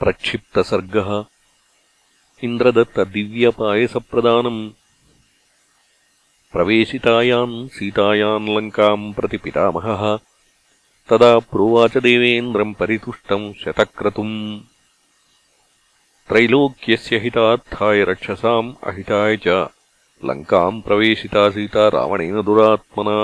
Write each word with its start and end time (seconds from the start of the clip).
प्रक्षिप्तसर्गः 0.00 1.08
इन्द्रदत्तदिव्यपायसप्रदानम् 2.46 4.60
प्रवेशितायाम् 6.52 7.54
सीतायाम् 7.76 8.50
लङ्काम् 8.56 9.06
प्रति 9.16 9.38
पितामहः 9.44 10.02
तदा 11.10 11.32
प्रोवाच 11.52 11.94
देवेन्द्रम् 12.06 12.74
परितुष्टम् 12.80 13.46
शतक्रतुम् 13.62 14.36
त्रैलोक्यस्य 16.28 17.14
हितार्थाय 17.24 17.98
रक्षसाम् 18.10 18.70
अहिताय 18.92 19.32
च 19.46 19.56
लङ्काम् 20.30 20.82
प्रवेशिता 20.86 21.42
सीता 21.56 21.84
रावणेन 21.96 22.36
दुरात्मना 22.50 23.18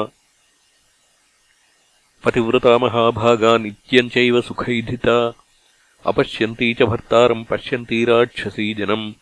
पतिव्रता 2.24 2.74
महाभागा 2.86 3.52
नित्यम् 3.66 4.12
चैव 4.16 4.34
सुखैधिता 4.50 5.16
अपश्यन्ती 6.05 6.73
च 6.73 6.83
भर्तारम् 6.83 7.45
पश्यन्ती 7.45 8.05
राक्षसी 8.05 8.73
जनम्। 8.73 9.13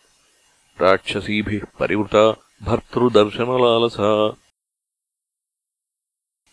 राक्षसीभिः 0.80 1.60
परिवृता 1.78 2.32
भर्तृदर्शनलालसा। 2.62 4.36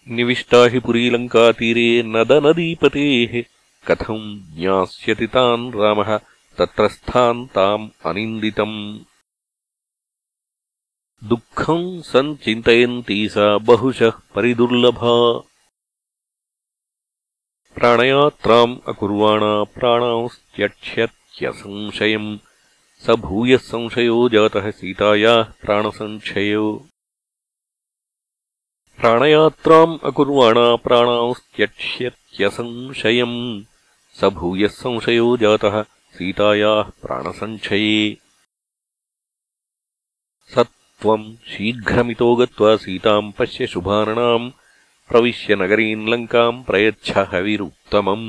निविष्टा 0.07 0.67
हि 0.67 0.79
पुरीलङ्कातीरे 0.79 2.03
नदनदीपतेः। 2.03 3.43
कथम् 3.87 4.55
ज्ञास्यति 4.55 5.27
तान् 5.27 5.73
रामः 5.73 6.17
तत्र 6.57 6.87
स्थान् 6.87 7.47
ताम् 7.47 7.89
अनिन्दितम्। 8.05 8.99
दुःखम् 11.23 12.01
सञ्चिन्तयन्ती 12.01 13.29
सा 13.29 13.57
बहुशः 13.57 14.11
परिदुर्लभा 14.35 15.41
प्राणयात्राम् 17.85 18.71
अकुर्वाणा 18.91 19.49
प्राणांस्त्यक्ष्यत्यसंशयम् 19.73 22.29
स 23.05 23.15
भूयः 23.25 23.61
संशयो 23.65 24.15
जातः 24.35 24.69
सीतायाः 24.77 25.51
प्राणसङ्क्षयो 25.63 26.63
प्राणयात्राम् 29.01 29.93
अकुर्वाणा 30.09 30.65
प्राणांस्त्यक्ष्यत्यसंशयम् 30.85 33.37
स 34.19 34.21
भूयः 34.39 34.73
संशयो 34.81 35.27
जातः 35.45 35.75
सीतायाः 36.17 36.91
प्राणसङ्क्षये 37.05 38.01
स 40.55 40.57
त्वम् 41.01 41.27
शीघ्रमितो 41.53 42.29
गत्वा 42.41 42.71
सीताम् 42.87 43.33
पश्य 43.39 43.61
शुभार्णाम् 43.75 44.53
प्रविश्य 45.10 45.54
नगरीम् 45.62 46.08
लङ्काम् 46.12 46.62
प्रयच्छ 46.68 47.10
हविरुत्तमम् 47.32 48.26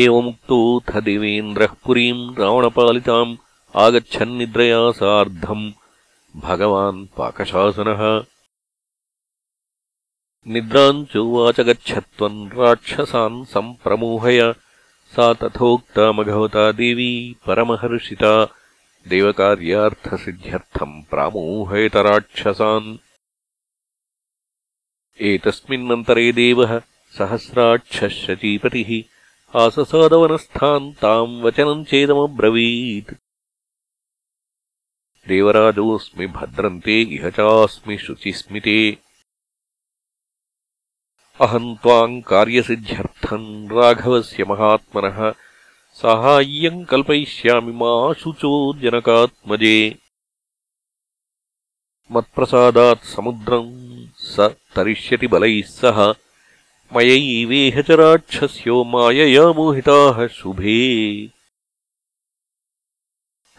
एवमुक्तोऽथ 0.00 0.90
देवेन्द्रः 1.08 1.72
पुरीम् 1.84 2.22
रावणपालिताम् 2.40 3.38
आगच्छन्निद्रया 3.84 4.80
सार्धम् 4.98 5.64
भगवान् 6.34 7.06
पाकशासनः 7.16 8.02
निद्राम् 10.54 11.04
चोवाच 11.12 11.60
गच्छत्वम् 11.68 12.48
राक्षसान् 12.58 13.44
सम्प्रमोहय 13.52 14.40
सा 15.14 15.26
तथोक्तामघवता 15.42 16.64
देवी 16.80 17.12
परमहर्षिता 17.46 18.32
देवकार्यार्थसिद्ध्यर्थम् 19.12 21.02
प्रामोहयत 21.10 21.96
राक्षसान् 22.10 22.88
एतस्मिन्नन्तरे 25.21 26.31
देवः 26.31 26.79
सहस्राक्षः 27.17 28.07
शचीपतिः 28.07 28.89
आससादवनस्थान् 29.59 30.93
ताम् 30.93 31.41
वचनम् 31.41 31.85
चेदमब्रवीत्। 31.85 33.13
देवराजोऽस्मि 35.27 36.27
भद्रन्ते 36.27 37.01
इह 37.01 37.29
चास्मि 37.29 37.97
शुचिस्मिते 37.97 38.97
अहम् 41.41 41.75
त्वाम् 41.75 42.21
कार्यसिद्ध्यर्थम् 42.21 43.71
राघवस्य 43.71 44.43
महात्मनः 44.43 45.31
साहाय्यम् 45.93 46.85
कल्पयिष्यामि 46.85 47.71
मा 47.71 48.13
शुचो 48.13 48.73
जनकात्मजे। 48.73 49.99
मत्प्रसादात् 52.11 53.05
समुद्रम् 53.05 53.84
स 54.25 54.39
तरिष्यति 54.75 55.27
बलैः 55.27 55.61
सह। 55.61 56.11
मयैवेह 56.95 57.81
च 57.81 57.91
राक्षस्यो 57.91 58.83
मायया 58.83 59.47
मोहिताः 59.47 60.27
शुभे। 60.27 61.27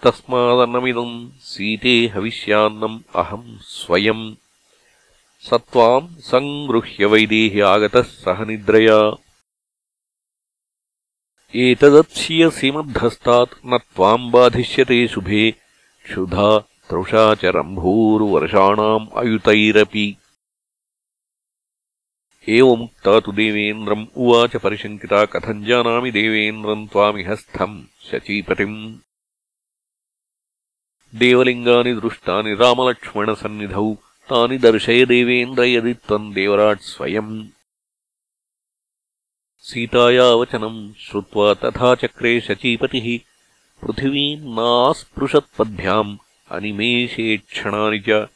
तस्मादन्नमिदम् 0.02 1.30
सीते 1.30 2.12
हविष्यान्नम् 2.14 3.00
अहम् 3.16 3.58
स्वयम् 3.58 4.34
स 5.40 5.50
त्वाम् 5.54 6.16
सङ्गृह्य 6.20 7.04
वैदेहि 7.04 7.60
आगतः 7.60 8.02
सह 8.02 8.44
निद्रया। 8.44 9.16
एतदत्स्यसि 11.54 12.70
मद्धस्तात् 12.70 13.66
न 13.66 13.78
त्वाम् 13.78 14.30
बाधिष्यते 14.30 15.08
शुभे। 15.08 15.50
क्षुधा 16.04 16.58
तृषा 16.58 17.34
च 17.34 17.44
रम्भूर्वर्षाणाम् 17.44 19.08
अयुतैरपि 19.16 20.16
एवमुक्ता 22.48 23.20
तु 23.20 23.32
देवेन्द्रम् 23.32 24.06
उवाच 24.16 24.56
परिशङ्किता 24.56 25.24
कथम् 25.24 25.64
जानामि 25.64 26.10
देवेन्द्रम् 26.10 26.88
त्वामिहस्थम् 26.88 27.84
शचीपतिम्। 28.10 28.98
देवलिङ्गानि 31.14 31.92
दृष्टानि 31.94 32.54
रामलक्ष्मणसन्निधौ 32.54 33.94
तानि 34.30 34.58
दर्शय 34.58 35.04
देवेन्द्र 35.06 35.64
यदि 35.64 35.94
त्वम् 35.94 36.34
देवराट् 36.34 36.80
स्वयम्। 36.80 37.48
सीताया 39.60 40.28
वचनम् 40.34 40.92
श्रुत्वा 40.94 41.54
तथा 41.54 41.94
चक्रे 41.94 42.40
शचीपतिः 42.40 43.08
पृथिवीम् 43.82 44.54
नास्पृशत्पद्भ्याम् 44.58 46.18
अनिमेषेक्षणानि 46.50 48.00
च। 48.08 48.28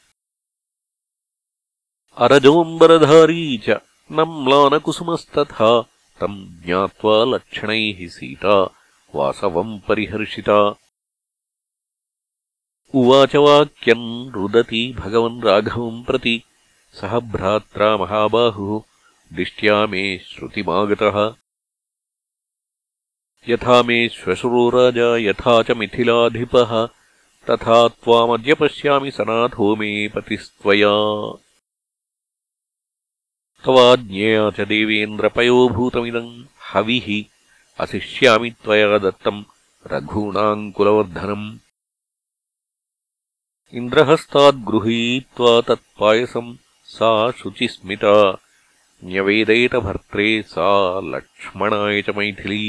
अरजोऽम्बरधारी 2.16 3.58
च 3.58 3.80
न 4.12 4.20
म्लानकुसुमस्तथा 4.20 5.82
तम् 6.20 6.64
ज्ञात्वा 6.64 7.24
लक्षणैः 7.24 8.08
सीता 8.08 8.62
वासवम् 9.14 9.80
परिहर्षिता। 9.88 10.74
उवाच 12.94 13.36
वाक्यम् 13.36 14.32
रुदति 14.32 14.96
भगवन् 14.98 15.42
राघवम् 15.42 16.04
प्रति। 16.04 16.42
सः 16.92 17.20
भ्रात्रा 17.20 17.96
महाबाहुः 17.96 18.82
दिष्ट्या 19.36 19.86
मे 19.86 20.18
श्रुतिमागतः। 20.18 21.34
यथा 23.48 23.82
मे 23.82 24.08
श्वशुरो 24.08 24.70
राजा 24.70 25.16
यथा 25.16 25.62
च 25.62 25.70
मिथिलाधिपः। 25.70 26.86
तथा 27.50 27.88
त्वामद्य 27.88 28.54
पश्यामि 28.54 29.10
सनाथो 29.10 29.76
मे 29.76 30.08
पतिस्त्वया 30.08 30.92
తవాజ్ఞయా 33.64 34.44
చ 34.50 34.66
హవి 36.70 36.98
అశిష్యామి 37.78 38.50
త్వయా 38.62 38.98
దత్తం 38.98 39.36
రఘూణాం 39.84 40.60
కులవర్ధనం 40.72 41.42
ఇంద్రహస్తాద్గృహీత్వా 43.72 45.52
తత్పాయసం 45.60 46.46
సా 46.88 47.10
శుచిస్మిత 47.30 48.06
న్యవేదయత 49.02 49.76
భర్త్రే 49.76 50.28
సా 50.48 50.68
లక్ష్మణాయ 51.12 52.00
మైథిలీ 52.16 52.64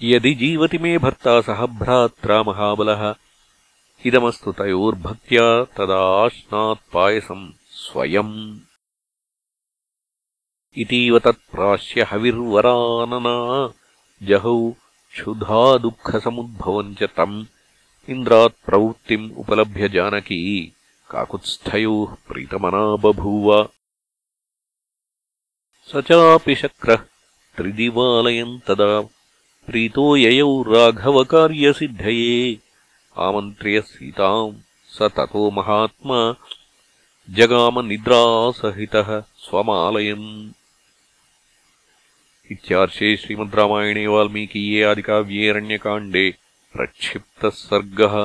యది 0.00 0.32
జీవతి 0.34 0.78
మే 0.78 0.94
భర్త 0.96 1.28
సహ 1.40 1.64
భ్రాత్ర 1.78 2.32
మహాబల 2.42 2.90
ఇదమస్తు 4.04 4.50
తయోర్భక్త్యా 4.50 5.46
తదాశ్నాత్ 5.76 6.84
పాయసం 6.94 7.40
स्वयम् 7.85 8.35
इतीव 10.81 11.17
तत्प्राश्य 11.25 12.07
हविर्वरानना 12.11 13.37
जहौ 14.29 14.57
क्षुधा 15.13 15.63
दुःखसमुद्भवम् 15.85 16.95
च 16.99 17.09
तम् 17.17 17.43
इन्द्रात्प्रवृत्तिम् 18.13 19.31
उपलभ्य 19.41 19.89
जानकी 19.95 20.41
काकुत्स्थयोः 21.09 22.13
प्रीतमना 22.27 22.83
बभूव 23.03 23.47
स 25.89 26.01
चापि 26.07 26.55
शक्रः 26.61 27.03
त्रिदिवालयम् 27.57 28.59
तदा 28.67 28.89
प्रीतो 29.67 30.05
ययौ 30.17 30.51
राघवकार्यसिद्धये 30.73 32.31
आमन्त्र्य 33.27 33.81
सीताम् 33.91 34.59
स 34.97 35.09
ततो 35.17 35.49
महात्मा 35.57 36.19
जगामनिद्रासहितः 37.37 39.09
स्वमालयम् 39.43 40.27
इत्यार्षे 42.53 43.15
श्रीमद् 43.17 43.55
रामायणे 43.55 44.05
वाल्मीकीये 44.13 44.83
आदिकाव्येऽरण्यकाण्डे 44.91 46.25
प्रक्षिप्तः 46.73 47.49
सर्गः 47.59 48.15